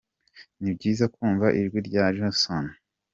[0.61, 2.65] Ni byiza kumva ijwi rya Jason.